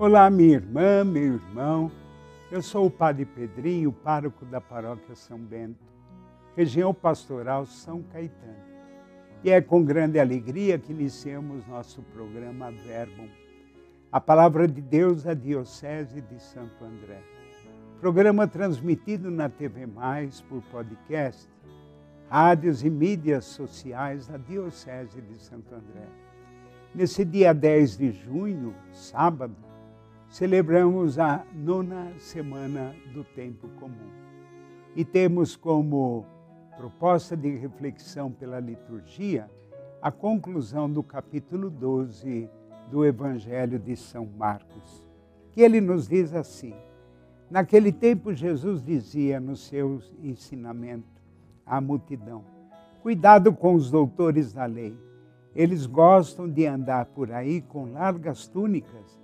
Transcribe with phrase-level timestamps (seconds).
[0.00, 1.90] Olá, minha irmã, meu irmão.
[2.52, 5.84] Eu sou o Padre Pedrinho, pároco da paróquia São Bento,
[6.54, 8.62] região pastoral São Caetano.
[9.42, 13.24] E é com grande alegria que iniciamos nosso programa Verbo,
[14.12, 17.20] a palavra de Deus da Diocese de Santo André.
[18.00, 21.50] Programa transmitido na TV Mais por podcast,
[22.30, 26.06] rádios e mídias sociais da Diocese de Santo André.
[26.94, 29.67] Nesse dia 10 de junho, sábado,
[30.28, 34.10] celebramos a nona semana do Tempo Comum.
[34.94, 36.26] E temos como
[36.76, 39.50] proposta de reflexão pela liturgia
[40.02, 42.48] a conclusão do capítulo 12
[42.90, 45.04] do Evangelho de São Marcos,
[45.52, 46.74] que ele nos diz assim:
[47.50, 51.22] Naquele tempo, Jesus dizia no seu ensinamento
[51.64, 52.44] à multidão:
[53.02, 54.96] Cuidado com os doutores da lei.
[55.54, 59.18] Eles gostam de andar por aí com largas túnicas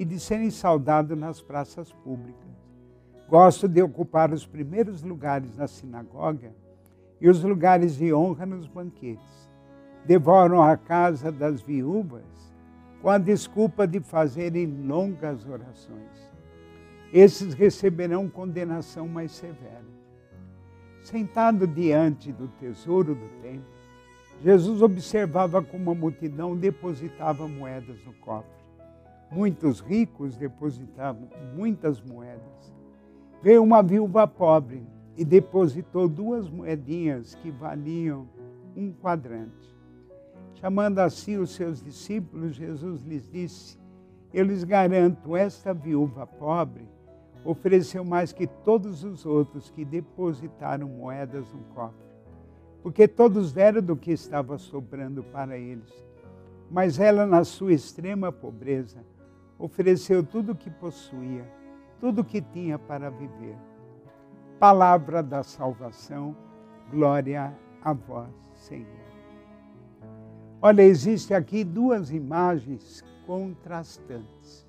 [0.00, 2.48] e de serem saudados nas praças públicas.
[3.28, 6.54] Gosto de ocupar os primeiros lugares na sinagoga
[7.20, 9.50] e os lugares de honra nos banquetes.
[10.06, 12.24] Devoram a casa das viúvas
[13.02, 16.32] com a desculpa de fazerem longas orações.
[17.12, 19.84] Esses receberão condenação mais severa.
[21.02, 23.68] Sentado diante do tesouro do templo,
[24.42, 28.59] Jesus observava como a multidão depositava moedas no cofre.
[29.30, 32.74] Muitos ricos depositavam muitas moedas.
[33.40, 34.82] Veio uma viúva pobre
[35.16, 38.28] e depositou duas moedinhas que valiam
[38.76, 39.70] um quadrante.
[40.54, 43.78] Chamando assim os seus discípulos, Jesus lhes disse:
[44.34, 46.88] Eu lhes garanto, esta viúva pobre
[47.44, 52.06] ofereceu mais que todos os outros que depositaram moedas no cofre,
[52.82, 55.90] porque todos deram do que estava sobrando para eles.
[56.70, 59.04] Mas ela, na sua extrema pobreza,
[59.60, 61.46] ofereceu tudo o que possuía,
[62.00, 63.56] tudo o que tinha para viver.
[64.58, 66.34] Palavra da salvação,
[66.90, 68.88] glória a vós, Senhor.
[70.62, 74.66] Olha, existe aqui duas imagens contrastantes.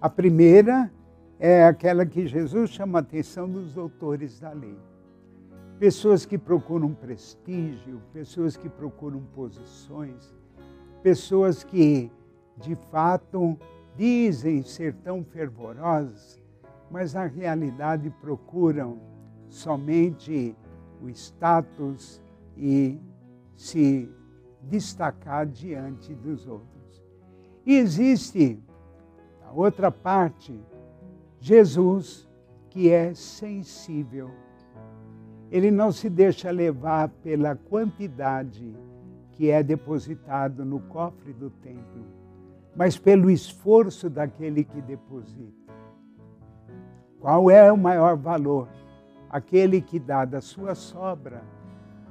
[0.00, 0.90] A primeira
[1.38, 4.76] é aquela que Jesus chama a atenção dos doutores da lei.
[5.78, 10.34] Pessoas que procuram prestígio, pessoas que procuram posições,
[11.02, 12.10] pessoas que,
[12.56, 13.56] de fato,
[13.98, 16.40] dizem ser tão fervorosas,
[16.88, 19.00] mas na realidade procuram
[19.48, 20.56] somente
[21.02, 22.22] o status
[22.56, 22.96] e
[23.56, 24.08] se
[24.62, 27.02] destacar diante dos outros.
[27.66, 28.62] E existe
[29.44, 30.58] a outra parte,
[31.40, 32.28] Jesus,
[32.70, 34.30] que é sensível.
[35.50, 38.76] Ele não se deixa levar pela quantidade
[39.32, 42.17] que é depositado no cofre do templo
[42.78, 45.74] mas pelo esforço daquele que deposita.
[47.18, 48.68] Qual é o maior valor?
[49.28, 51.42] Aquele que dá da sua sobra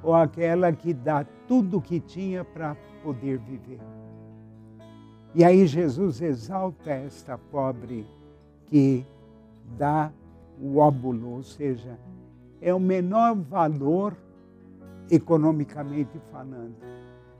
[0.02, 3.80] ou aquela que dá tudo o que tinha para poder viver?
[5.34, 8.06] E aí Jesus exalta esta pobre
[8.66, 9.06] que
[9.78, 10.12] dá
[10.60, 11.98] o óbulo, ou seja,
[12.60, 14.14] é o menor valor
[15.10, 16.76] economicamente falando.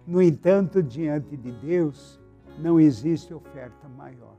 [0.07, 2.18] No entanto, diante de Deus,
[2.59, 4.37] não existe oferta maior.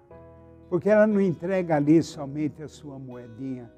[0.69, 3.71] Porque ela não entrega ali somente a sua moedinha,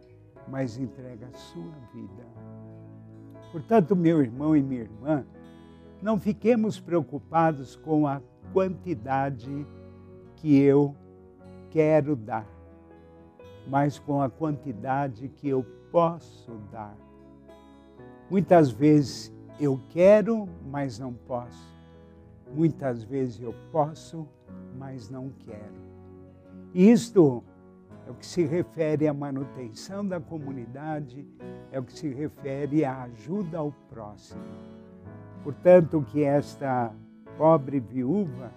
[0.47, 2.27] mas entrega a sua vida.
[3.51, 5.25] Portanto, meu irmão e minha irmã,
[6.01, 8.21] não fiquemos preocupados com a
[8.51, 9.65] quantidade
[10.35, 10.95] que eu
[11.69, 12.47] quero dar,
[13.67, 16.95] mas com a quantidade que eu posso dar.
[18.29, 21.80] Muitas vezes eu quero, mas não posso.
[22.53, 24.27] Muitas vezes eu posso,
[24.77, 25.81] mas não quero.
[26.73, 27.43] Isto
[28.07, 31.25] é o que se refere à manutenção da comunidade,
[31.71, 34.41] é o que se refere à ajuda ao próximo.
[35.43, 36.93] Portanto, que esta
[37.37, 38.51] pobre viúva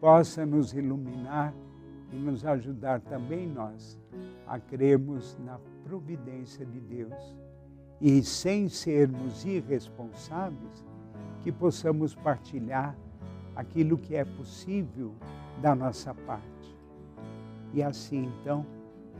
[0.00, 1.54] possa nos iluminar
[2.12, 3.98] e nos ajudar também nós
[4.46, 7.36] a crermos na providência de Deus
[8.00, 10.84] e, sem sermos irresponsáveis,
[11.42, 12.96] que possamos partilhar
[13.60, 15.12] aquilo que é possível
[15.60, 16.46] da nossa parte.
[17.74, 18.64] E assim, então,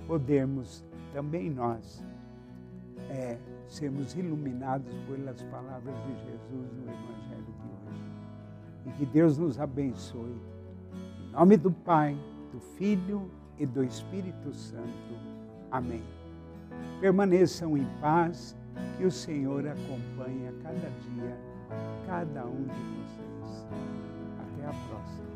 [0.06, 0.82] podermos
[1.12, 2.02] também nós
[3.10, 3.36] é,
[3.68, 8.02] sermos iluminados pelas palavras de Jesus no Evangelho de hoje.
[8.86, 10.40] E que Deus nos abençoe.
[11.28, 12.16] Em nome do Pai,
[12.50, 15.14] do Filho e do Espírito Santo.
[15.70, 16.02] Amém.
[17.00, 18.56] Permaneçam em paz,
[18.96, 21.50] que o Senhor acompanhe a cada dia
[22.06, 23.66] cada um de vocês.
[24.60, 25.29] Até a próxima.